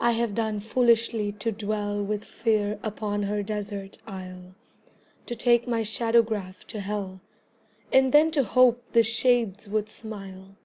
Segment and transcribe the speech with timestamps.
[0.00, 4.56] I have done foolishly to dwell With Fear upon her desert isle,
[5.26, 7.20] To take my shadowgraph to Hell,
[7.92, 10.56] And then to hope the shades would smile.